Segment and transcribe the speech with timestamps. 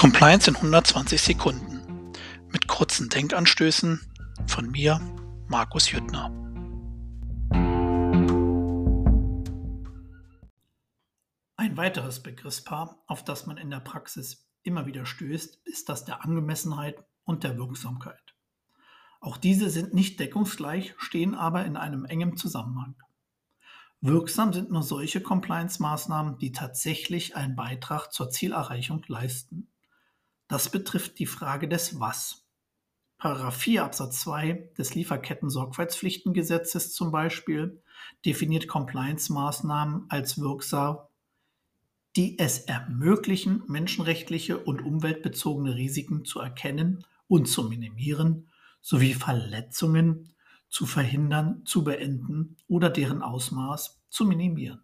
[0.00, 2.14] Compliance in 120 Sekunden
[2.50, 4.00] mit kurzen Denkanstößen
[4.46, 4.98] von mir,
[5.46, 6.30] Markus Jüttner.
[11.56, 16.24] Ein weiteres Begriffspaar, auf das man in der Praxis immer wieder stößt, ist das der
[16.24, 18.34] Angemessenheit und der Wirksamkeit.
[19.20, 22.94] Auch diese sind nicht deckungsgleich, stehen aber in einem engen Zusammenhang.
[24.00, 29.69] Wirksam sind nur solche Compliance-Maßnahmen, die tatsächlich einen Beitrag zur Zielerreichung leisten.
[30.50, 32.44] Das betrifft die Frage des Was.
[33.18, 37.80] Paragraph 4 Absatz 2 des Lieferketten-Sorgfaltspflichtengesetzes zum Beispiel
[38.26, 40.98] definiert Compliance-Maßnahmen als wirksam,
[42.16, 48.48] die es ermöglichen, menschenrechtliche und umweltbezogene Risiken zu erkennen und zu minimieren,
[48.80, 50.34] sowie Verletzungen
[50.68, 54.82] zu verhindern, zu beenden oder deren Ausmaß zu minimieren.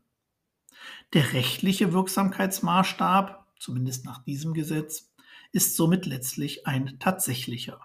[1.12, 5.10] Der rechtliche Wirksamkeitsmaßstab, zumindest nach diesem Gesetz,
[5.52, 7.80] ist somit letztlich ein tatsächlicher.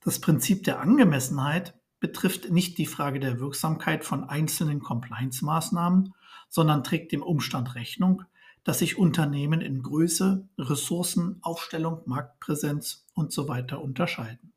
[0.00, 6.14] Das Prinzip der Angemessenheit betrifft nicht die Frage der Wirksamkeit von einzelnen Compliance-Maßnahmen,
[6.48, 8.22] sondern trägt dem Umstand Rechnung,
[8.64, 13.64] dass sich Unternehmen in Größe, Ressourcen, Aufstellung, Marktpräsenz usw.
[13.70, 14.52] So unterscheiden.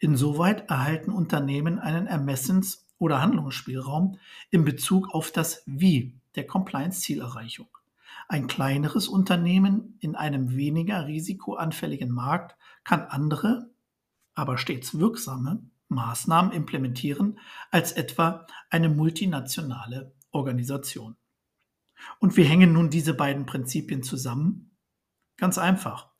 [0.00, 4.18] Insoweit erhalten Unternehmen einen Ermessens- oder Handlungsspielraum
[4.50, 7.68] in Bezug auf das Wie der Compliance-Zielerreichung.
[8.28, 13.70] Ein kleineres Unternehmen in einem weniger risikoanfälligen Markt kann andere,
[14.34, 17.38] aber stets wirksame Maßnahmen implementieren
[17.70, 21.16] als etwa eine multinationale Organisation.
[22.18, 24.76] Und wie hängen nun diese beiden Prinzipien zusammen?
[25.36, 26.10] Ganz einfach.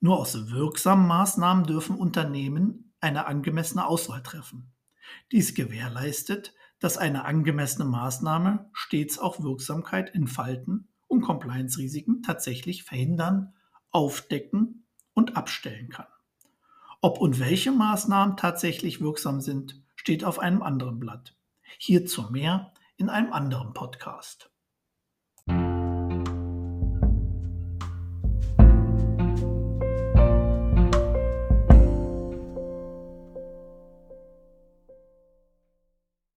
[0.00, 4.72] Nur aus wirksamen Maßnahmen dürfen Unternehmen eine angemessene Auswahl treffen.
[5.32, 13.54] Dies gewährleistet, dass eine angemessene Maßnahme stets auch Wirksamkeit entfalten und Compliance-Risiken tatsächlich verhindern,
[13.90, 14.84] aufdecken
[15.14, 16.06] und abstellen kann.
[17.00, 21.36] Ob und welche Maßnahmen tatsächlich wirksam sind, steht auf einem anderen Blatt.
[21.78, 24.50] Hierzu mehr in einem anderen Podcast.